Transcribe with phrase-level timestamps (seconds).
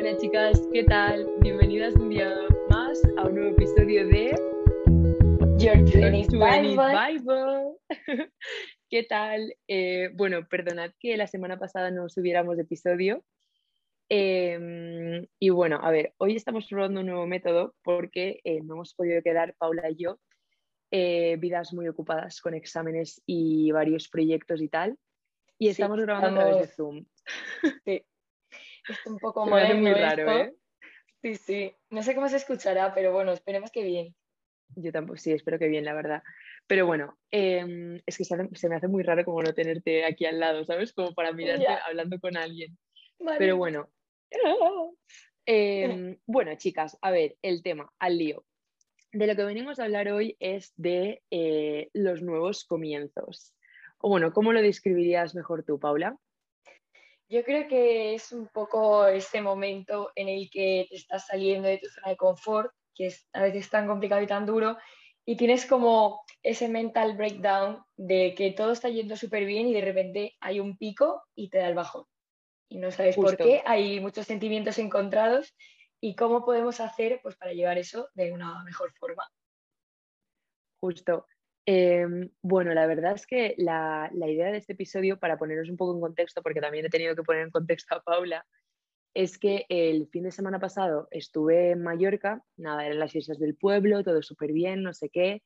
[0.00, 1.28] Hola chicas, ¿qué tal?
[1.40, 2.34] Bienvenidas un día
[2.70, 4.30] más a un nuevo episodio de
[5.58, 7.20] Your Your 20s 20s Bible.
[7.20, 7.76] Bible.
[8.88, 9.54] ¿Qué tal?
[9.68, 13.22] Eh, bueno, perdonad que la semana pasada no subiéramos episodio.
[14.08, 18.94] Eh, y bueno, a ver, hoy estamos probando un nuevo método porque eh, no hemos
[18.94, 20.18] podido quedar, Paula y yo,
[20.90, 24.96] eh, vidas muy ocupadas con exámenes y varios proyectos y tal.
[25.58, 27.04] Y Sí, estamos grabando a través de Zoom.
[27.84, 28.02] Sí.
[28.90, 30.38] Es un poco muy raro, esto.
[30.40, 30.54] ¿eh?
[31.22, 31.76] Sí, sí.
[31.90, 34.14] No sé cómo se escuchará, pero bueno, esperemos que bien.
[34.76, 36.22] Yo tampoco, sí, espero que bien, la verdad.
[36.66, 40.04] Pero bueno, em, es que se, hace- se me hace muy raro como no tenerte
[40.04, 40.92] aquí al lado, ¿sabes?
[40.92, 42.78] Como para mirarte hablando con alguien.
[43.18, 43.38] Vale.
[43.38, 43.88] Pero bueno.
[45.46, 48.44] Em, bueno, chicas, a ver, el tema, al lío.
[49.12, 53.54] De lo que venimos a hablar hoy es de eh, los nuevos comienzos.
[53.98, 56.16] O bueno, ¿cómo lo describirías mejor tú, Paula?
[57.30, 61.78] Yo creo que es un poco ese momento en el que te estás saliendo de
[61.78, 64.76] tu zona de confort, que es a veces tan complicado y tan duro,
[65.24, 69.80] y tienes como ese mental breakdown de que todo está yendo súper bien y de
[69.80, 72.04] repente hay un pico y te da el bajón.
[72.68, 75.54] Y no sabes por qué, hay muchos sentimientos encontrados
[76.00, 79.30] y cómo podemos hacer pues, para llevar eso de una mejor forma.
[80.80, 81.26] Justo.
[81.66, 85.76] Em, bueno, la verdad es que la, la idea de este episodio, para poneros un
[85.76, 88.46] poco en contexto, porque también he tenido que poner en contexto a Paula,
[89.14, 93.56] es que el fin de semana pasado estuve en Mallorca, nada, eran las islas del
[93.56, 95.42] pueblo, todo súper bien, no sé qué,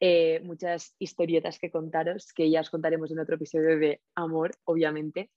[0.00, 5.30] eh, muchas historietas que contaros, que ya os contaremos en otro episodio de amor, obviamente.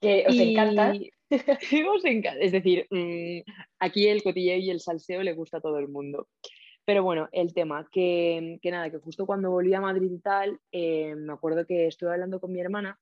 [0.00, 0.94] Que os encanta.
[0.94, 1.10] Y-
[1.88, 2.40] os encanta.
[2.40, 3.40] Es decir, mm,
[3.78, 6.28] aquí el cotilleo y el salseo le gusta a todo el mundo.
[6.90, 10.58] Pero bueno, el tema, que, que nada, que justo cuando volví a Madrid y tal,
[10.72, 12.98] eh, me acuerdo que estuve hablando con mi hermana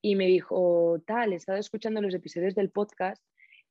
[0.00, 3.22] y me dijo, tal, he estado escuchando los episodios del podcast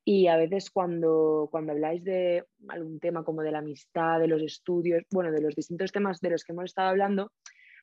[0.06, 4.44] y a veces cuando, cuando habláis de algún tema como de la amistad, de los
[4.44, 7.32] estudios, bueno, de los distintos temas de los que hemos estado hablando,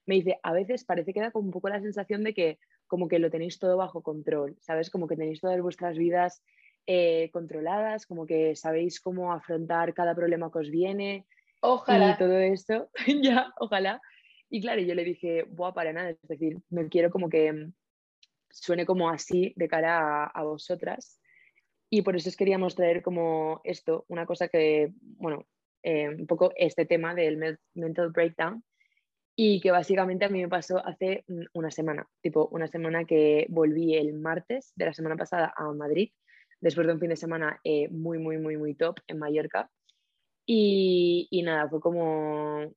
[0.06, 3.08] me dice, a veces parece que da como un poco la sensación de que como
[3.08, 4.90] que lo tenéis todo bajo control, ¿sabes?
[4.90, 6.40] Como que tenéis todas vuestras vidas
[6.86, 11.26] eh, controladas, como que sabéis cómo afrontar cada problema que os viene
[11.66, 12.10] Ojalá.
[12.14, 12.90] y todo esto,
[13.22, 14.00] ya, ojalá.
[14.50, 17.72] Y claro, yo le dije, buah, para nada, es decir, no quiero como que mm,
[18.50, 21.20] suene como así de cara a, a vosotras.
[21.90, 25.46] Y por eso os queríamos traer como esto, una cosa que, bueno,
[25.82, 28.64] eh, un poco este tema del men- mental breakdown
[29.36, 33.46] y que básicamente a mí me pasó hace mm, una semana, tipo una semana que
[33.48, 36.10] volví el martes de la semana pasada a Madrid,
[36.60, 39.70] después de un fin de semana eh, muy, muy, muy, muy top en Mallorca.
[40.46, 42.72] Y, y nada, fue como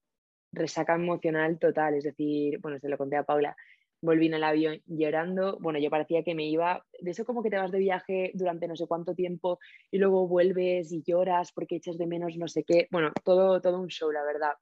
[0.51, 3.55] resaca emocional total, es decir, bueno, se lo conté a Paula,
[4.01, 7.49] volví en el avión llorando, bueno, yo parecía que me iba, de eso como que
[7.49, 9.59] te vas de viaje durante no sé cuánto tiempo
[9.91, 13.79] y luego vuelves y lloras porque echas de menos no sé qué, bueno, todo, todo
[13.79, 14.53] un show, la verdad.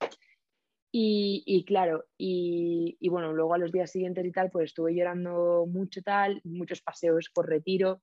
[0.97, 5.65] Y, claro, y, y bueno, luego a los días siguientes y tal, pues estuve llorando
[5.67, 8.01] mucho tal, muchos paseos por retiro.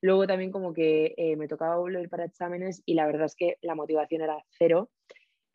[0.00, 3.56] Luego también como que eh, me tocaba volver para exámenes y la verdad es que
[3.62, 4.90] la motivación era cero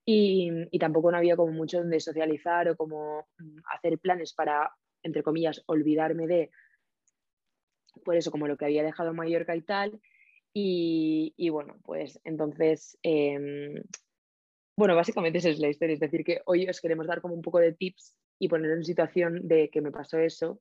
[0.05, 4.71] y, y tampoco no había como mucho donde socializar o como mm, hacer planes para,
[5.01, 6.51] entre comillas, olvidarme de,
[8.03, 9.99] por eso, como lo que había dejado en Mallorca y tal.
[10.53, 13.81] Y, y bueno, pues entonces, em,
[14.77, 17.41] bueno, básicamente esa es la historia, es decir, que hoy os queremos dar como un
[17.41, 20.59] poco de tips y poner en situación de que me pasó eso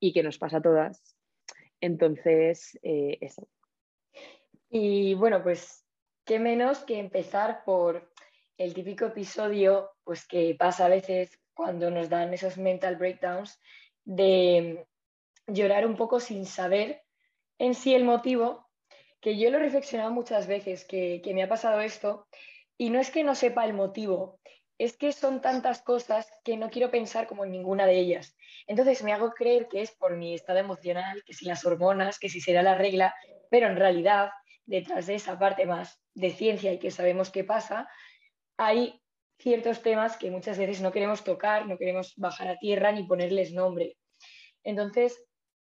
[0.00, 1.16] y que nos pasa a todas.
[1.82, 3.48] Entonces, eh, eso.
[4.70, 5.84] Y bueno, pues
[6.24, 8.10] qué menos que empezar por
[8.56, 13.60] el típico episodio pues que pasa a veces cuando nos dan esos mental breakdowns
[14.04, 14.86] de
[15.48, 17.02] llorar un poco sin saber
[17.58, 18.68] en sí el motivo,
[19.20, 22.28] que yo lo he reflexionado muchas veces, que, que me ha pasado esto,
[22.78, 24.40] y no es que no sepa el motivo,
[24.84, 28.36] es que son tantas cosas que no quiero pensar como en ninguna de ellas.
[28.66, 32.28] Entonces me hago creer que es por mi estado emocional, que si las hormonas, que
[32.28, 33.14] si será la regla,
[33.48, 34.30] pero en realidad
[34.66, 37.88] detrás de esa parte más de ciencia y que sabemos qué pasa,
[38.56, 39.00] hay
[39.38, 43.52] ciertos temas que muchas veces no queremos tocar, no queremos bajar a tierra ni ponerles
[43.52, 43.96] nombre.
[44.64, 45.24] Entonces,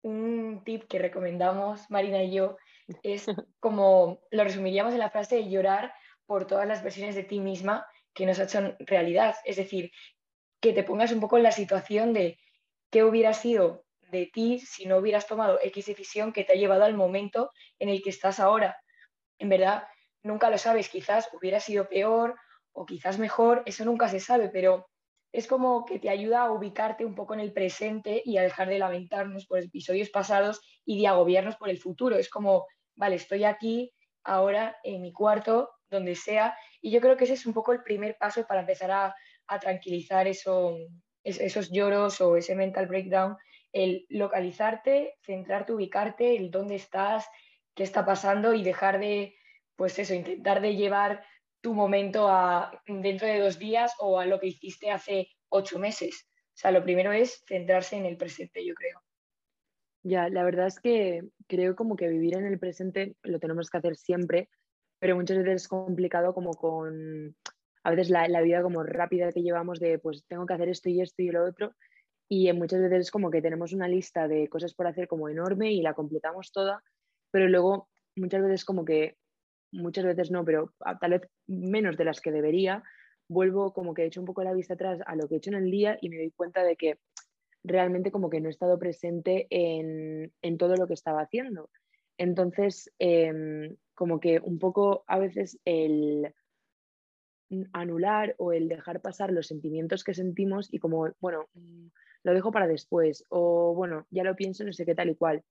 [0.02, 2.58] un tip que recomendamos Marina y yo
[3.02, 3.24] es
[3.58, 5.94] como lo resumiríamos en la frase de llorar
[6.26, 9.36] por todas las versiones de ti misma que nos ha hecho realidad.
[9.44, 9.90] Es decir,
[10.60, 12.38] que te pongas un poco en la situación de
[12.90, 16.84] qué hubiera sido de ti si no hubieras tomado X decisión que te ha llevado
[16.84, 18.76] al momento en el que estás ahora.
[19.38, 19.84] En verdad,
[20.22, 22.34] nunca lo sabes, quizás hubiera sido peor
[22.72, 24.88] o quizás mejor, eso nunca se sabe, pero
[25.32, 28.68] es como que te ayuda a ubicarte un poco en el presente y a dejar
[28.68, 32.16] de lamentarnos por episodios pasados y de agobiarnos por el futuro.
[32.16, 32.66] Es como,
[32.96, 33.92] vale, estoy aquí,
[34.24, 36.56] ahora en mi cuarto, donde sea.
[36.80, 39.14] Y yo creo que ese es un poco el primer paso para empezar a,
[39.60, 40.76] tranquilizar eso,
[41.24, 43.34] esos lloros o ese mental breakdown,
[43.72, 47.26] el localizarte, centrarte, ubicarte, el dónde estás,
[47.74, 49.36] qué está pasando y dejar de,
[49.74, 51.24] pues eso, intentar de llevar
[51.60, 56.28] tu momento a dentro de dos días o a lo que hiciste hace ocho meses.
[56.48, 59.00] O sea, lo primero es centrarse en el presente, yo creo.
[60.02, 63.78] Ya, la verdad es que creo como que vivir en el presente lo tenemos que
[63.78, 64.48] hacer siempre,
[64.98, 67.36] pero muchas veces es complicado como con,
[67.82, 71.00] a veces la, vida como rápida que llevamos de pues tengo que hacer esto y
[71.00, 71.74] esto y lo otro,
[72.28, 75.72] y muchas veces es como que tenemos una lista de cosas por hacer como enorme
[75.72, 76.82] y la completamos toda,
[77.30, 79.16] pero luego muchas veces como que,
[79.72, 82.82] muchas veces no, pero tal vez menos de las que debería,
[83.28, 85.50] vuelvo como que he hecho un poco la vista atrás a lo que he hecho
[85.50, 86.98] en el día y me doy cuenta de que
[87.64, 91.70] realmente como que no he estado presente en, todo lo que estaba haciendo.
[92.18, 96.34] Entonces, em, como que un poco a veces el
[97.72, 101.86] anular o el dejar pasar los sentimientos que sentimos y como, bueno, mm,
[102.24, 105.42] lo dejo para después o bueno, ya lo pienso, no sé qué tal y cual.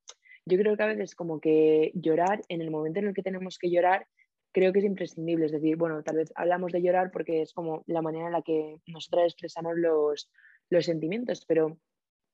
[0.46, 3.58] Yo creo que a veces como que llorar en el momento en el que tenemos
[3.58, 4.08] que llorar
[4.54, 5.46] creo que es imprescindible.
[5.46, 8.42] Es decir, bueno, tal vez hablamos de llorar porque es como la manera en la
[8.42, 10.31] que nosotras expresamos los,
[10.70, 11.78] los sentimientos, pero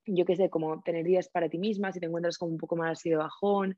[0.05, 2.75] yo qué sé, como tener días para ti misma, si te encuentras como un poco
[2.75, 3.77] más así de bajón,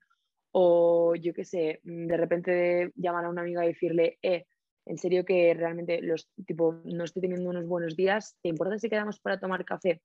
[0.57, 4.45] o yo qué sé, mm, de repente llamar a una amiga y decirle, eh,
[4.85, 8.89] en serio que realmente los, tipo, no estoy teniendo unos buenos días, ¿te importa si
[8.89, 10.01] quedamos para tomar café?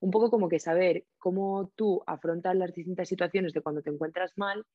[0.00, 4.36] Un poco como que saber cómo tú afrontas las distintas situaciones de cuando te encuentras
[4.36, 4.66] mal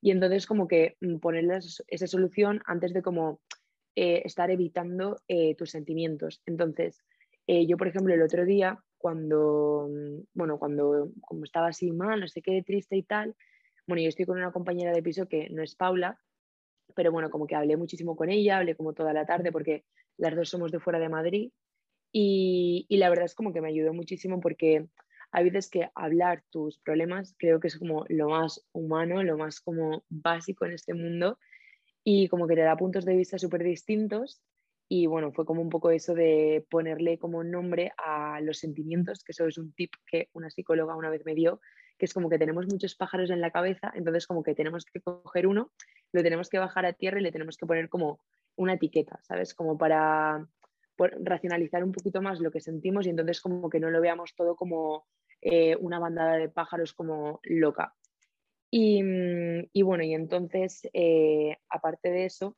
[0.00, 3.40] y entonces como que mm, ponerles esa solución antes de como
[3.96, 6.42] eh, estar evitando eh, tus sentimientos.
[6.46, 7.02] Entonces,
[7.48, 12.20] eh, yo por ejemplo el otro día cuando, mm, bueno, cuando como estaba así mal,
[12.20, 13.34] no sé qué, triste y tal,
[13.86, 16.18] bueno, yo estoy con una compañera de piso que no es Paula,
[16.94, 19.84] pero bueno, como que hablé muchísimo con ella, hablé como toda la tarde porque
[20.16, 21.52] las dos somos de fuera de Madrid
[22.12, 24.86] y, la verdad es como que me ayudó muchísimo porque
[25.32, 29.60] hay veces que hablar tus problemas creo que es como lo más humano, lo más
[29.60, 31.38] como básico en este mundo
[32.02, 34.42] y como que te da puntos de vista súper distintos
[34.92, 39.30] y bueno, fue como un poco eso de ponerle como nombre a los sentimientos, que
[39.30, 41.60] eso es un tip que una psicóloga una vez me dio,
[42.00, 45.02] que es como que tenemos muchos pájaros en la cabeza, entonces como que tenemos que
[45.02, 45.70] coger uno,
[46.12, 48.20] lo tenemos que bajar a tierra y le tenemos que poner como
[48.56, 49.54] una etiqueta, ¿sabes?
[49.54, 50.48] Como para
[50.96, 54.56] racionalizar un poquito más lo que sentimos y entonces como que no lo veamos todo
[54.56, 55.06] como
[55.42, 57.94] eh, una bandada de pájaros como loca.
[58.70, 62.56] Y, mm, bueno, y entonces, eh, aparte de eso,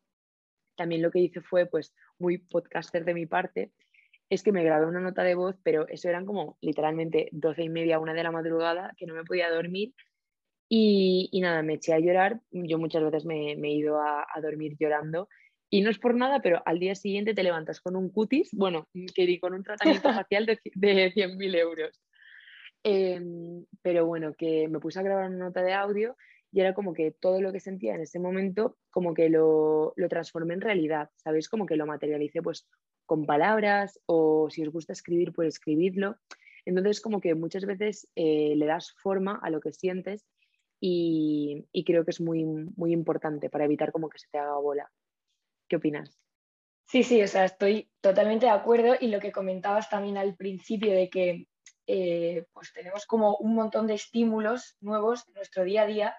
[0.76, 3.72] también lo que hice fue, pues, muy podcaster de mi parte,
[4.32, 7.68] es que me grabé una nota de voz, pero eso eran como literalmente doce y
[7.68, 9.92] media, una de la madrugada, que no me podía dormir.
[10.70, 12.40] Y, nada, me eché a llorar.
[12.50, 15.28] Yo muchas veces me, he ido a, dormir llorando.
[15.68, 18.88] Y no es por nada, pero al día siguiente te levantas con un cutis, bueno,
[19.14, 22.00] que di con un tratamiento facial de, de 100.000 euros.
[22.84, 26.16] Em, pero bueno, que me puse a grabar una nota de audio
[26.50, 30.08] y era como que todo lo que sentía en ese momento, como que lo, lo
[30.08, 31.50] transformé en realidad, ¿sabéis?
[31.50, 32.66] Como que lo materialicé pues
[33.06, 36.16] con palabras o si os gusta escribir, pues escribidlo.
[36.64, 40.24] Entonces como que muchas veces eh, le das forma a lo que sientes
[40.80, 44.56] y, y, creo que es muy, muy importante para evitar como que se te haga
[44.56, 44.90] bola.
[45.68, 46.18] ¿Qué opinas?
[46.86, 50.92] Sí, sí, o sea, estoy totalmente de acuerdo y lo que comentabas también al principio
[50.92, 51.46] de que
[51.86, 56.16] eh, pues tenemos como un montón de estímulos nuevos en nuestro día a día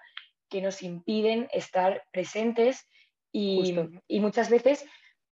[0.48, 2.86] que nos impiden estar presentes
[3.32, 3.74] y,
[4.20, 4.84] muchas veces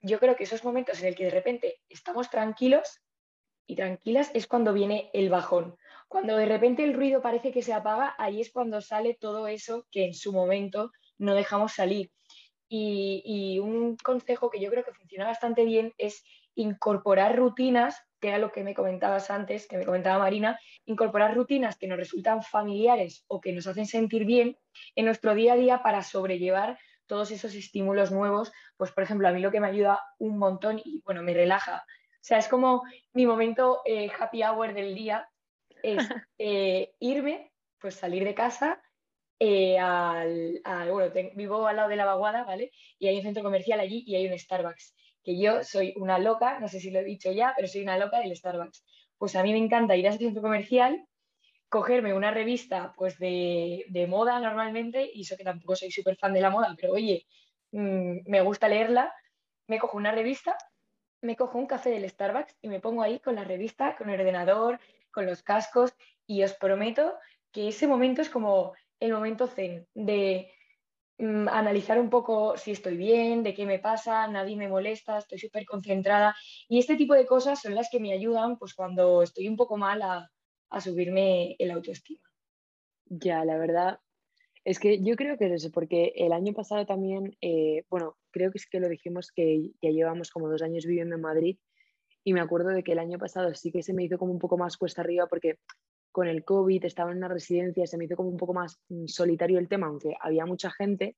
[0.02, 3.02] yo creo que esos momentos en el que de repente estamos tranquilos
[3.68, 5.76] y tranquilas es cuando viene el bajón.
[6.08, 9.86] Cuando de repente el ruido parece que se apaga, ahí es cuando sale todo eso
[9.92, 12.12] que en su momento no dejamos salir.
[12.68, 16.24] Y, y, un consejo que yo creo que funciona bastante bien es
[16.56, 21.78] incorporar rutinas, que era lo que me comentabas antes, que me comentaba Marina, incorporar rutinas
[21.78, 24.58] que nos resultan familiares o que nos hacen sentir bien
[24.96, 26.78] en nuestro día a día para sobrellevar
[27.10, 28.54] todos esos estímulos nuevos.
[28.78, 31.84] Pues, por ejemplo, a mí lo que me ayuda un montón y, bueno, me relaja.
[31.86, 35.28] O sea, es como mi momento eh, happy hour del día,
[35.84, 35.98] es
[36.38, 38.82] eh, irme, pues salir de casa,
[39.40, 40.62] eh, al,
[40.92, 42.72] bueno, vivo al lado de la vaguada, ¿vale?
[43.00, 46.60] Y hay un centro comercial allí y hay un Starbucks que yo soy una loca,
[46.60, 48.86] no sé si lo he dicho ya, pero soy una loca del Starbucks.
[49.18, 51.06] Pues a mí me encanta ir a ese centro comercial,
[51.70, 56.42] cogerme una revista pues de, moda normalmente, y eso que tampoco soy súper fan de
[56.42, 57.28] la moda, pero oye,
[57.72, 59.14] mm, me gusta leerla,
[59.68, 60.58] me cojo una revista,
[61.22, 64.20] me cojo un café del Starbucks y me pongo ahí con la revista, con el
[64.20, 64.80] ordenador,
[65.12, 65.94] con los cascos,
[66.26, 67.14] y os prometo
[67.52, 70.52] que ese momento es como el momento zen de
[71.20, 75.38] mm, analizar un poco si estoy bien, de qué me pasa, nadie me molesta, estoy
[75.40, 76.36] súper concentrada.
[76.68, 79.78] Y este tipo de cosas son las que me ayudan pues, cuando estoy un poco
[79.78, 80.02] mal
[80.80, 82.30] subirme el autoestima.
[83.06, 84.00] Ya, la verdad,
[84.64, 88.52] es que yo creo que es eso, porque el año pasado también, eh, bueno, creo
[88.52, 91.58] que es que lo dijimos que ya llevamos como dos años viviendo en Madrid
[92.24, 94.40] y me acuerdo de que el año pasado sí que se me hizo como un
[94.40, 95.58] poco más cuesta arriba porque
[96.12, 99.08] con el COVID estaba en una residencia, se me hizo como un poco más mm,
[99.08, 101.16] solitario el tema, aunque había mucha gente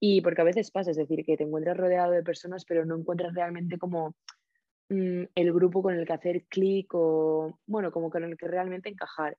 [0.00, 2.96] y porque a veces pasa, es decir, que te encuentras rodeado de personas pero no
[2.96, 4.14] encuentras realmente como
[4.88, 8.88] mm, el grupo con el que hacer clic o, bueno, como con el que realmente
[8.88, 9.36] encajar.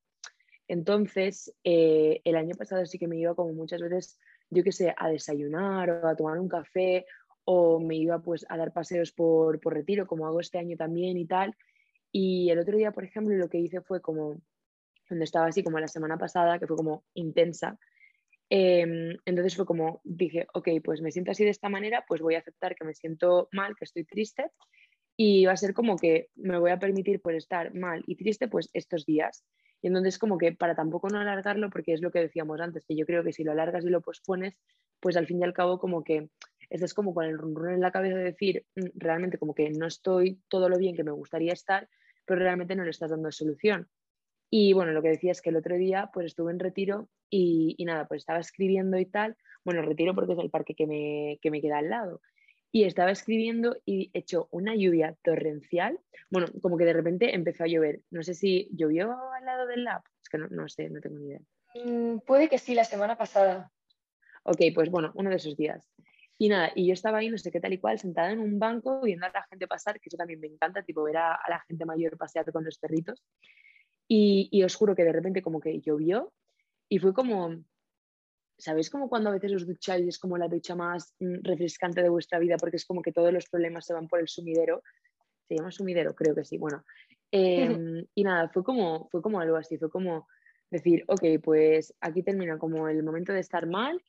[0.67, 4.93] Entonces, eh, el año pasado sí que me iba como muchas veces, yo qué sé,
[4.95, 7.05] a desayunar o a tomar un café
[7.43, 11.17] o me iba pues a dar paseos por, por retiro, como hago este año también
[11.17, 11.55] y tal.
[12.11, 14.39] Y el otro día, por ejemplo, lo que hice fue como,
[15.09, 17.79] donde estaba así como la semana pasada, que fue como intensa,
[18.49, 22.35] em, entonces fue como, dije, ok, pues me siento así de esta manera, pues voy
[22.35, 24.51] a aceptar que me siento mal, que estoy triste,
[25.21, 28.47] y va a ser como que me voy a permitir por estar mal y triste
[28.47, 29.43] pues estos días.
[29.81, 32.95] Y entonces como que para tampoco no alargarlo, porque es lo que decíamos antes, que
[32.95, 34.57] yo creo que si lo alargas y lo pospones,
[35.01, 36.29] pues al fin y al cabo como que
[36.69, 39.87] estás como con el run, en la cabeza de decir, mm, realmente como que no
[39.87, 41.89] estoy todo lo bien que me gustaría estar,
[42.23, 43.89] pero realmente no le estás dando solución.
[44.49, 47.75] Y bueno, lo que decía es que el otro día pues estuve en retiro y,
[47.77, 49.35] y nada, pues estaba escribiendo y tal,
[49.65, 52.21] bueno, retiro porque es el parque que me, que me queda al lado
[52.71, 55.99] y estaba escribiendo y hecho una lluvia torrencial.
[56.29, 58.01] Bueno, como que de repente empezó a llover.
[58.11, 60.03] No sé si llovió al lado del lab.
[60.21, 61.41] Es que no, sé, no tengo ni idea.
[61.75, 63.71] Mm, puede que sí, la semana pasada.
[64.43, 65.89] Ok, pues bueno, uno de esos días.
[66.37, 68.59] Y nada, y yo estaba ahí, no sé qué tal y cual, sentada en un
[68.59, 71.59] banco viendo a la gente pasar, que eso también me encanta, tipo ver a, la
[71.67, 73.21] gente mayor pasear con los perritos.
[74.07, 76.31] Y, y os juro que de repente como que llovió
[76.87, 77.63] y fue como,
[78.59, 82.09] ¿Sabéis como cuando a veces os ducháis es como la ducha más mm, refrescante de
[82.09, 84.83] vuestra vida porque es como que todos los problemas se van por el sumidero?
[85.47, 86.13] ¿Se llama sumidero?
[86.13, 86.57] Creo que sí.
[86.57, 86.83] Bueno,
[87.31, 90.27] em, y nada, fue como, fue como algo así, fue como
[90.69, 94.03] decir, ok, pues aquí termina como el momento de estar mal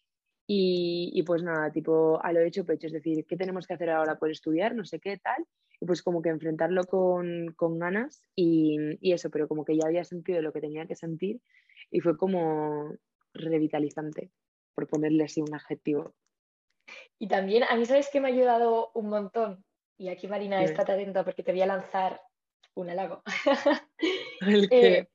[0.46, 3.88] y, y, pues nada, tipo a lo hecho pecho, es decir, ¿qué tenemos que hacer
[3.90, 4.18] ahora?
[4.18, 5.46] Pues estudiar, no sé qué tal,
[5.80, 9.86] y pues como que enfrentarlo con, con ganas y, y, eso, pero como que ya
[9.86, 11.40] había sentido lo que tenía que sentir
[11.92, 12.96] y fue como
[13.34, 14.30] revitalizante
[14.74, 16.14] por ponerle así un adjetivo.
[17.18, 19.64] Y también a mí, ¿sabes que me ha ayudado un montón?
[19.98, 22.20] Y aquí, Marina, estate atenta porque te voy a lanzar
[22.74, 23.22] un halago.
[24.70, 25.06] Eh,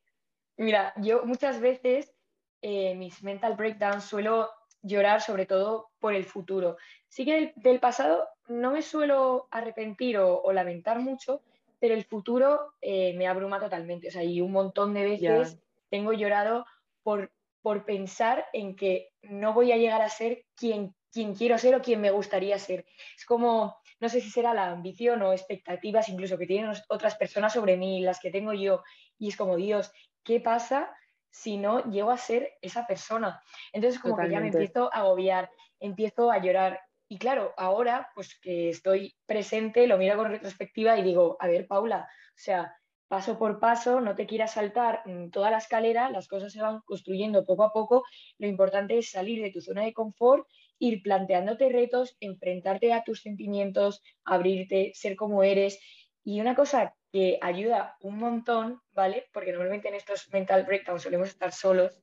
[0.57, 2.13] mira, yo muchas veces
[2.61, 4.51] eh, mis mental breakdowns suelo
[4.83, 6.77] llorar sobre todo por el futuro.
[7.07, 11.41] Sí que del, pasado no me suelo arrepentir o, lamentar mucho,
[11.79, 14.09] pero el futuro eh, me abruma totalmente.
[14.09, 15.57] O sea, y un montón de veces
[15.89, 16.65] tengo llorado
[17.01, 17.31] por
[17.65, 21.81] por pensar en que no voy a llegar a ser quien, quien quiero ser o
[21.81, 22.85] quien me gustaría ser.
[23.17, 27.53] Es como, no sé si será la ambición o expectativas incluso que tienen otras personas
[27.53, 28.83] sobre mí, las que tengo yo,
[29.17, 29.91] y es como, Dios,
[30.23, 30.95] ¿qué pasa
[31.31, 33.41] si no llego a ser esa persona?
[33.73, 36.79] Entonces como que ya me empiezo a agobiar, empiezo a llorar.
[37.07, 41.65] Y claro, ahora pues que estoy presente, lo miro con retrospectiva y digo, a ver,
[41.65, 42.77] Paula, o sea,
[43.07, 46.81] paso por paso, no te quieras saltar mm, toda la escalera, las cosas se van
[46.81, 48.03] construyendo poco a poco.
[48.37, 50.47] Lo importante es salir de tu zona de confort,
[50.79, 55.79] ir planteándote retos, enfrentarte a tus sentimientos, abrirte, ser como eres.
[56.23, 59.27] Y una cosa que ayuda un montón, ¿vale?
[59.31, 61.97] Porque normalmente en estos mental breakdowns solemos estar solos,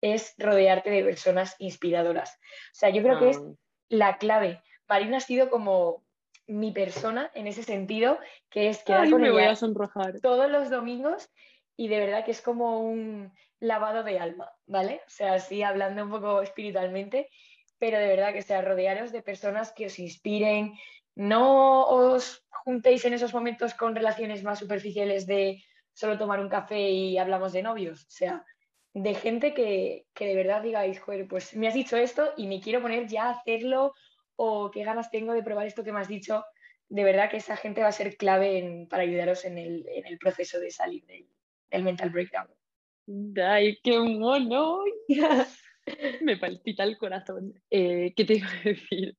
[0.00, 2.38] es rodearte de personas inspiradoras.
[2.72, 3.54] O sea, yo creo que es ah.
[3.88, 4.62] la clave.
[4.86, 6.04] Marina ha sido como
[6.46, 8.18] mi persona en ese sentido,
[8.50, 10.20] que es que me voy a sonrojar.
[10.20, 11.30] todos los domingos
[11.76, 15.00] y de verdad que es como un lavado de alma, ¿vale?
[15.06, 17.28] O sea, así hablando un poco espiritualmente,
[17.78, 20.74] pero de verdad que sea rodearos de personas que os inspiren,
[21.14, 26.90] no os juntéis en esos momentos con relaciones más superficiales de solo tomar un café
[26.90, 28.44] y hablamos de novios, o sea,
[28.92, 32.60] de gente que, que de verdad digáis, joder, pues me has dicho esto y me
[32.60, 33.94] quiero poner ya a hacerlo
[34.36, 36.44] o qué ganas tengo de probar esto que me has dicho,
[36.88, 40.70] de verdad que esa gente va a ser clave para ayudaros en el, proceso de
[40.70, 42.48] salir del, mental breakdown.
[43.42, 44.80] ¡Ay, qué mono!
[46.22, 47.54] me palpita el corazón.
[47.70, 49.16] Eh, ¿Qué te iba a decir?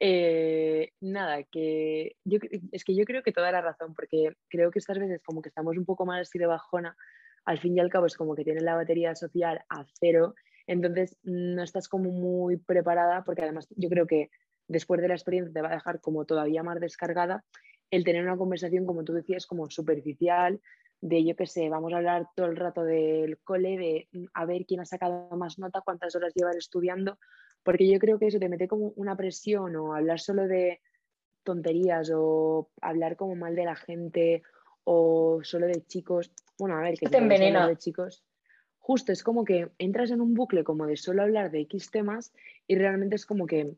[0.00, 2.38] Eh, nada, que yo,
[2.70, 5.48] es que yo creo que toda la razón, porque creo que estas veces como que
[5.48, 6.96] estamos un poco más así de bajona,
[7.44, 10.34] al fin y al cabo es como que tienes la batería social a cero,
[10.66, 14.30] entonces no estás como muy preparada, porque además yo creo que
[14.68, 17.44] después de la experiencia te va a dejar como todavía más descargada
[17.90, 20.60] el tener una conversación, como tú decías, como superficial,
[21.00, 24.44] de yo qué sé, vamos a hablar todo el rato del cole, de mm, a
[24.44, 27.18] ver quién ha sacado más nota, cuántas horas lleva estudiando,
[27.62, 30.80] porque yo creo que eso te mete como una presión o hablar solo de
[31.44, 34.42] tonterías o hablar como mal de la gente
[34.84, 36.32] o solo de chicos.
[36.58, 37.68] Bueno, a ver, que te envenena.
[37.68, 38.24] de chicos.
[38.78, 42.32] Justo, es como que entras en un bucle como de solo hablar de X temas
[42.66, 43.76] y realmente es como que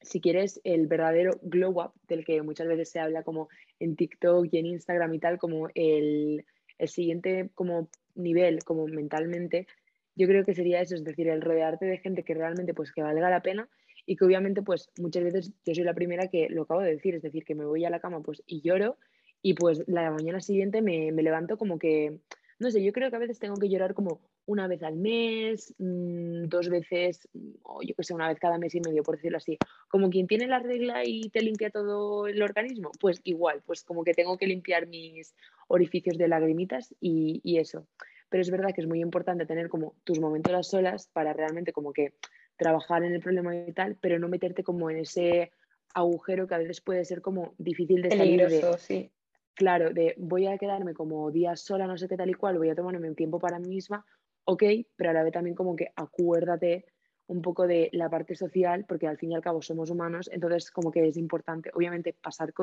[0.00, 3.48] si quieres el verdadero glow up del que muchas veces se habla como
[3.80, 6.44] en TikTok y en Instagram y tal, como el,
[6.78, 9.66] el siguiente como nivel, como mentalmente,
[10.14, 13.02] yo creo que sería eso, es decir, el rodearte de gente que realmente pues que
[13.02, 13.68] valga la pena
[14.06, 17.14] y que obviamente pues muchas veces yo soy la primera que lo acabo de decir,
[17.14, 18.96] es decir, que me voy a la cama pues y lloro
[19.42, 22.18] y pues la mañana siguiente me, me levanto como que,
[22.58, 25.74] no sé, yo creo que a veces tengo que llorar como una vez al mes,
[25.78, 27.28] mm, dos veces,
[27.62, 29.58] o yo que sé, una vez cada mes y medio, por decirlo así.
[29.88, 34.04] Como quien tiene la regla y te limpia todo el organismo, pues igual, pues como
[34.04, 35.34] que tengo que limpiar mis
[35.68, 37.86] orificios de lagrimitas y, y eso.
[38.30, 41.72] Pero es verdad que es muy importante tener como tus momentos a solas para realmente
[41.72, 42.14] como que
[42.56, 45.52] trabajar en el problema y tal, pero no meterte como en ese
[45.92, 49.10] agujero que a veces puede ser como difícil de salir de, sí.
[49.54, 52.70] Claro, de voy a quedarme como días sola, no sé qué tal y cual, voy
[52.70, 54.06] a tomarme un tiempo para mí misma,
[54.48, 54.62] ok,
[54.96, 56.86] pero a la vez también como que acuérdate
[57.26, 60.70] un poco de la parte social, porque al fin y al cabo somos humanos, entonces
[60.70, 62.54] como que es importante, obviamente, pasar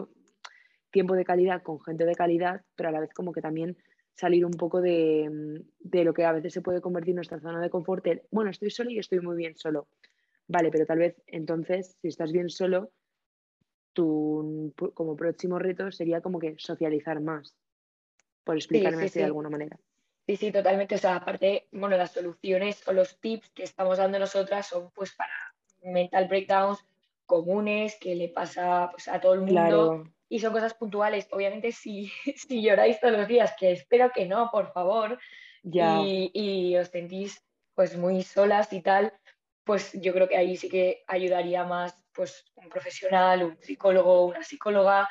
[0.89, 3.77] tiempo de calidad con gente de calidad, pero a la vez como que también
[4.15, 8.03] salir un poco de, lo que a veces se puede convertir nuestra zona de confort.
[8.31, 9.87] bueno, estoy solo y estoy muy bien solo.
[10.47, 12.89] Vale, pero tal vez entonces, si estás bien solo,
[13.93, 17.55] tu como próximo reto sería como que socializar más,
[18.43, 19.77] por explicarme así de alguna manera.
[20.27, 20.95] Sí, sí, totalmente.
[20.95, 25.13] O sea, aparte, bueno, las soluciones o los tips que estamos dando nosotras son pues
[25.13, 25.33] para
[25.83, 26.79] mental breakdowns
[27.25, 31.27] comunes que le pasa pues, a todo el mundo y son cosas puntuales.
[31.31, 35.19] Obviamente, si, si lloráis todos los días, que espero que no, por favor,
[36.03, 39.13] Y, y os sentís pues muy solas y tal,
[39.63, 44.43] pues yo creo que ahí sí que ayudaría más pues un profesional, un psicólogo, una
[44.43, 45.09] psicóloga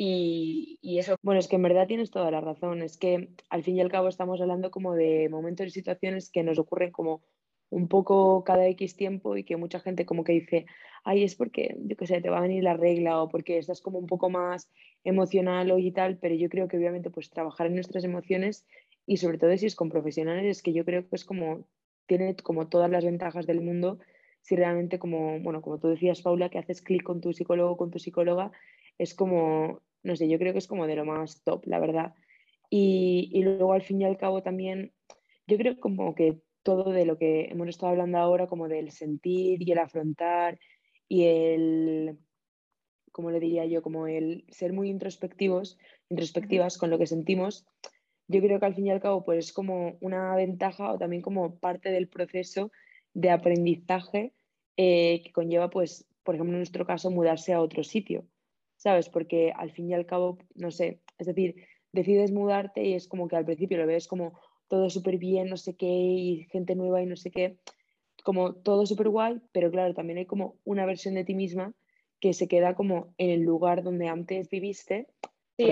[0.00, 1.16] y, eso.
[1.22, 3.90] Bueno, es que en verdad tienes toda la razón, es que al fin y al
[3.90, 7.22] cabo estamos hablando como de momentos y situaciones que nos ocurren como
[7.68, 10.66] un poco cada X tiempo y que mucha gente como que dice,
[11.02, 13.80] ay, es porque, yo qué sé, te va a venir la regla o porque estás
[13.82, 14.70] como un poco más
[15.02, 18.64] emocional o y tal, pero yo creo que obviamente pues trabajar en nuestras emociones
[19.04, 21.66] y sobre todo si es con profesionales, es que yo creo que es como,
[22.06, 23.98] tiene como todas las ventajas del mundo
[24.42, 27.90] si realmente como, bueno, como tú decías, Paula, que haces clic con tu psicólogo, con
[27.90, 28.52] tu psicóloga,
[28.96, 32.14] es como, no sé, yo creo que es como de lo más top, la verdad.
[32.70, 34.92] Y, y luego al fin y al cabo también,
[35.46, 39.62] yo creo como que todo de lo que hemos estado hablando ahora, como del sentir
[39.62, 40.58] y el afrontar
[41.08, 42.18] y el,
[43.12, 45.78] como le diría yo, como el ser muy introspectivos,
[46.10, 47.66] introspectivas con lo que sentimos,
[48.28, 51.22] yo creo que al fin y al cabo pues es como una ventaja o también
[51.22, 52.70] como parte del proceso
[53.14, 54.34] de aprendizaje
[54.76, 58.26] eh, que conlleva pues, por ejemplo, en nuestro caso, mudarse a otro sitio,
[58.78, 59.10] ¿sabes?
[59.10, 61.56] Porque al fin y al cabo, no sé, es decir,
[61.92, 64.38] decides mudarte y es como que al principio lo ves como
[64.68, 67.58] todo súper bien, no sé qué, y gente nueva y no sé qué,
[68.24, 71.74] como todo súper guay, pero claro, también hay como una versión de ti misma
[72.20, 75.06] que se queda como en el lugar donde antes viviste.
[75.56, 75.70] Sí,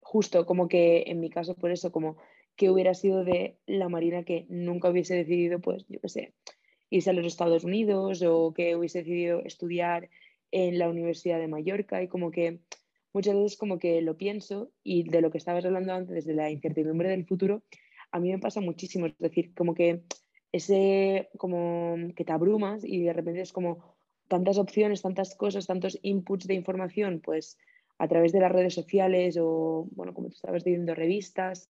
[0.00, 2.16] justo como que en mi caso, por eso, como
[2.56, 6.34] que hubiera sido de la Marina que nunca hubiese decidido, pues, yo qué sé,
[6.88, 10.08] irse a los Estados Unidos o que hubiese decidido estudiar
[10.52, 12.60] en la Universidad de Mallorca y como que
[13.12, 16.50] muchas veces como que lo pienso y de lo que estabas hablando antes, de la
[16.50, 17.62] incertidumbre del futuro,
[18.12, 20.02] a mí me pasa muchísimo, es decir, como que
[20.52, 23.96] ese, como que te abrumas y de repente es como
[24.28, 27.58] tantas opciones, tantas cosas, tantos inputs de información, pues
[27.98, 31.70] a través de las redes sociales o, bueno, como tú estabas diciendo, revistas,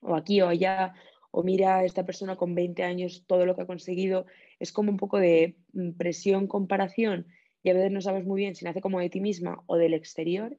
[0.00, 0.94] o aquí o allá,
[1.30, 4.26] o mira a esta persona con 20 años, todo lo que ha conseguido,
[4.58, 7.26] es como un poco de mm, presión, comparación
[7.68, 9.92] y a veces no sabes muy bien si nace como de ti misma o del
[9.92, 10.56] exterior.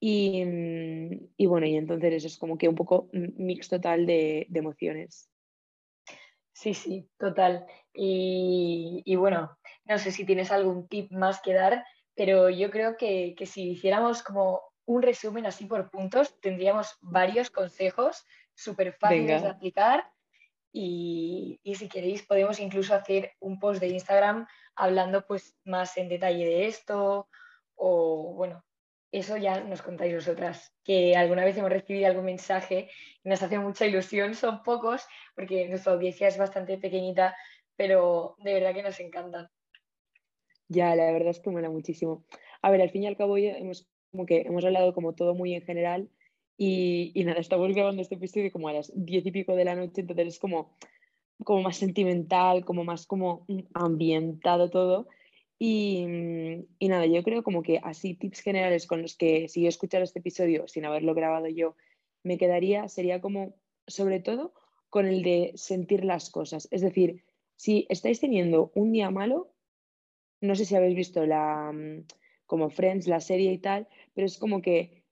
[0.00, 4.46] Y, mm, y bueno, y entonces eso es como que un poco mix total de,
[4.48, 5.30] de emociones.
[6.52, 7.66] Sí, sí, total.
[7.92, 12.96] Y, y, bueno, no sé si tienes algún tip más que dar, pero yo creo
[12.96, 19.42] que, que si hiciéramos como un resumen así por puntos, tendríamos varios consejos súper fáciles
[19.42, 20.10] de aplicar
[20.78, 26.44] y, si queréis podemos incluso hacer un post de Instagram hablando pues más en detalle
[26.44, 27.28] de esto
[27.76, 28.62] o bueno,
[29.10, 32.90] eso ya nos contáis vosotras, que alguna vez hemos recibido algún mensaje
[33.24, 37.34] y nos hace mucha ilusión, son pocos porque nuestra audiencia es bastante pequeñita,
[37.74, 39.48] pero de verdad que nos encantan.
[40.68, 42.26] Ya, la verdad es que mola muchísimo.
[42.60, 45.54] A ver, al fin y al cabo hemos, como que hemos hablado como todo muy
[45.54, 46.10] en general
[46.56, 49.74] Y, y nada, estamos grabando este episodio como a las diez y pico de la
[49.74, 50.74] noche, entonces es como,
[51.44, 55.08] como más sentimental, como más como ambientado todo.
[55.58, 56.04] Y,
[56.78, 60.04] y, nada, yo creo como que así tips generales con los que si yo escuchara
[60.04, 61.76] este episodio sin haberlo grabado yo,
[62.22, 63.54] me quedaría, sería como,
[63.86, 64.52] sobre todo,
[64.90, 66.68] con el de sentir las cosas.
[66.70, 67.24] Es decir,
[67.56, 69.52] si estáis teniendo un día malo,
[70.40, 71.72] no sé si habéis visto la,
[72.44, 75.04] como Friends, la serie y tal, pero es como que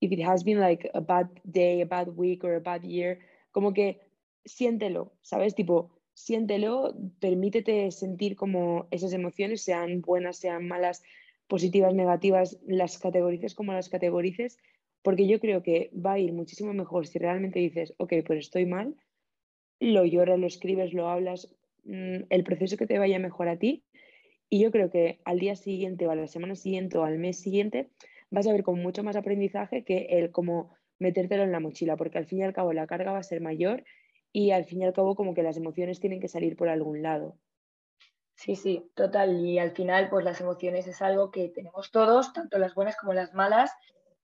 [0.00, 3.18] if it has been like a bad day, a bad week or a bad year,
[3.52, 4.00] como que
[4.44, 5.54] siéntelo, ¿sabes?
[5.54, 11.02] Tipo, siéntelo, permítete sentir como esas emociones, sean buenas, sean malas,
[11.48, 14.58] positivas, negativas, las categorices como las categorices,
[15.02, 18.66] porque yo creo que va a ir muchísimo mejor si realmente dices, ok, pues estoy
[18.66, 18.96] mal,
[19.78, 21.54] lo lloras, lo escribes, lo hablas,
[21.84, 23.84] mm, el proceso que te vaya mejor a ti.
[24.48, 27.38] Y yo creo que al día siguiente o a la semana siguiente o al mes
[27.40, 27.90] siguiente
[28.36, 32.18] vas a ver con mucho más aprendizaje que el como metértelo en la mochila, porque
[32.18, 33.82] al fin y al cabo la carga va a ser mayor
[34.30, 37.00] y al fin y al cabo como que las emociones tienen que salir por algún
[37.00, 37.38] lado.
[38.34, 39.42] Sí, sí, total.
[39.42, 43.14] Y al final, pues las emociones es algo que tenemos todos, tanto las buenas como
[43.14, 43.72] las malas.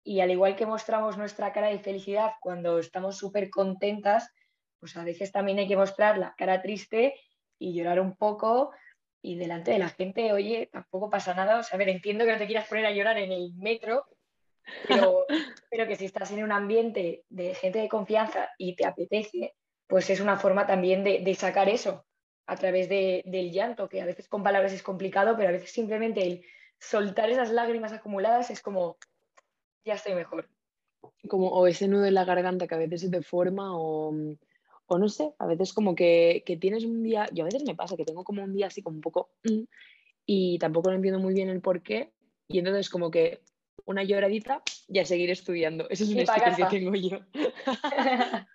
[0.04, 4.28] Y al igual que mostramos nuestra cara de felicidad cuando estamos súper contentas,
[4.78, 7.14] pues a veces también hay que mostrar la cara triste
[7.58, 8.72] y llorar un poco
[9.22, 11.60] y delante de la gente, oye, tampoco pasa nada.
[11.60, 14.04] O sea, a ver, entiendo que no te quieras poner a llorar en el metro,
[14.88, 15.26] pero,
[15.70, 19.54] pero que si estás en un ambiente de gente de confianza y te apetece,
[19.86, 22.04] pues es una forma también de, sacar eso
[22.46, 26.26] a través del llanto, que a veces con palabras es complicado, pero a veces simplemente
[26.26, 26.44] el
[26.78, 28.96] soltar esas lágrimas acumuladas es como,
[29.84, 30.48] ya estoy mejor.
[31.28, 34.12] Como, o ese nudo en la garganta que a veces se deforma o
[34.86, 37.96] o no sé, a veces como que, tienes un día, yo a veces me pasa
[37.96, 39.62] que tengo como un día así como un poco mm,
[40.26, 42.12] y tampoco lo entiendo muy bien el por qué
[42.48, 43.40] y entonces como que
[43.86, 45.88] una lloradita y a seguir estudiando.
[45.90, 47.18] Esa es una experiencia que tengo yo.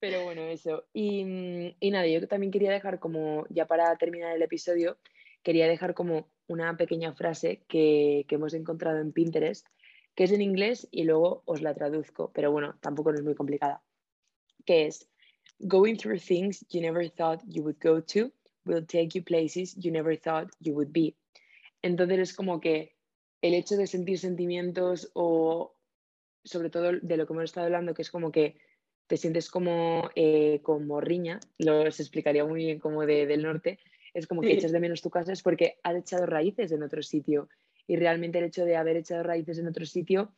[0.00, 0.84] Pero bueno, eso.
[0.92, 4.98] Y, mm, y, nada, yo también quería dejar como, ya para terminar el episodio,
[5.42, 9.66] quería dejar como una pequeña frase que, que hemos encontrado en Pinterest,
[10.14, 13.34] que es en inglés y luego os la traduzco, pero bueno, tampoco no es muy
[13.34, 13.82] complicada,
[14.64, 15.08] que es,
[15.66, 18.30] Going through things you never thought you would go to
[18.64, 21.16] will take you places you never thought you would be.
[21.82, 22.94] Entonces es como que
[23.42, 25.74] el hecho de sentir sentimientos o
[26.44, 28.56] sobre todo de lo que hemos estado hablando, que es como que
[29.06, 33.78] te sientes como, eh, como riña, lo se explicaría muy bien como de, del norte,
[34.14, 37.02] es como que echas de menos tu casa, es porque has echado raíces en otro
[37.02, 37.48] sitio.
[37.86, 40.32] Y realmente el hecho de haber echado raíces en otro sitio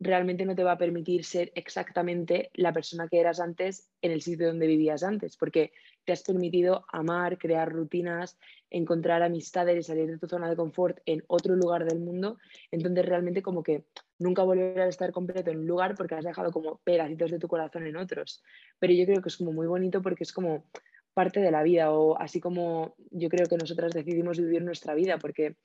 [0.00, 4.22] realmente no te va a permitir ser exactamente la persona que eras antes en el
[4.22, 5.72] sitio donde vivías antes, porque
[6.06, 8.38] te has permitido amar, crear rutinas,
[8.70, 12.38] encontrar amistades y salir de tu zona de confort en otro lugar del mundo.
[12.70, 13.84] Entonces realmente como que
[14.18, 17.46] nunca volverás a estar completo en un lugar porque has dejado como pedacitos de tu
[17.46, 18.42] corazón en otros.
[18.78, 20.64] Pero yo creo que es como muy bonito porque es como
[21.12, 25.18] parte de la vida o así como yo creo que nosotras decidimos vivir nuestra vida
[25.18, 25.56] porque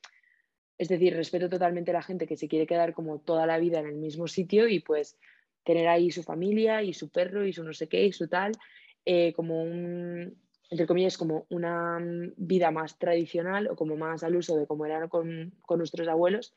[0.77, 3.79] es decir, respeto totalmente a la gente que se quiere quedar como toda la vida
[3.79, 5.17] en el mismo sitio y pues
[5.63, 8.51] tener ahí su familia y su perro y su no sé qué y su tal,
[9.05, 10.37] eh, como un,
[10.69, 11.99] entre comillas, como una
[12.37, 16.53] vida más tradicional o como más al uso de como eran con, con nuestros abuelos,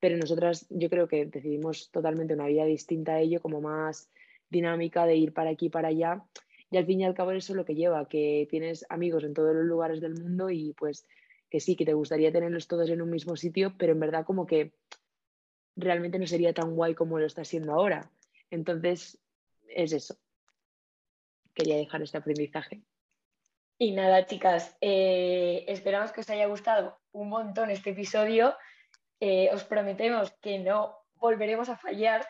[0.00, 4.10] pero nosotras yo creo que decidimos totalmente una vida distinta a ello, como más
[4.48, 6.24] dinámica de ir para aquí para allá.
[6.70, 9.34] Y al fin y al cabo eso es lo que lleva, que tienes amigos en
[9.34, 11.06] todos los lugares del mundo y pues
[11.50, 14.46] que sí, que te gustaría tenerlos todos en un mismo sitio, pero en verdad como
[14.46, 14.72] que
[15.76, 18.10] realmente no sería tan guay como lo está siendo ahora.
[18.50, 19.18] Entonces,
[19.68, 20.16] es eso.
[21.54, 22.82] Quería dejar este aprendizaje.
[23.78, 28.56] Y nada, chicas, eh, esperamos que os haya gustado un montón este episodio.
[29.20, 32.26] Eh, os prometemos que no volveremos a fallar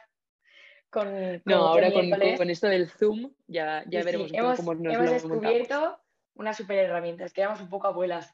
[0.90, 1.42] con...
[1.44, 6.00] no, ahora con, esto del Zoom ya, ya veremos cómo nos hemos descubierto
[6.38, 8.32] una super herramienta, quedamos un poco abuelas.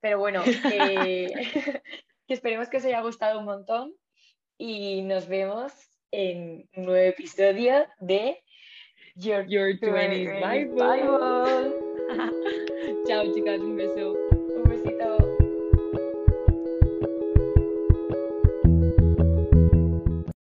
[0.00, 1.82] Pero bueno, que
[2.28, 3.94] esperemos que os haya gustado un montón
[4.58, 5.72] y nos vemos
[6.12, 8.42] en un nuevo episodio de
[9.16, 10.74] Your, Your 20s Bible.
[10.74, 11.86] Bible.
[13.06, 14.25] Chao chicas, un beso.